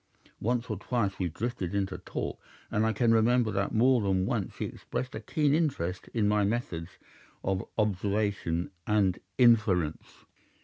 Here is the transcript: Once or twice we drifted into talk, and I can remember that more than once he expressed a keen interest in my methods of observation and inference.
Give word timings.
Once 0.39 0.67
or 0.67 0.79
twice 0.79 1.19
we 1.19 1.29
drifted 1.29 1.75
into 1.75 1.99
talk, 1.99 2.41
and 2.71 2.87
I 2.87 2.91
can 2.91 3.13
remember 3.13 3.51
that 3.51 3.71
more 3.71 4.01
than 4.01 4.25
once 4.25 4.55
he 4.55 4.65
expressed 4.65 5.13
a 5.13 5.19
keen 5.19 5.53
interest 5.53 6.07
in 6.11 6.27
my 6.27 6.43
methods 6.43 6.97
of 7.43 7.63
observation 7.77 8.71
and 8.87 9.19
inference. 9.37 10.25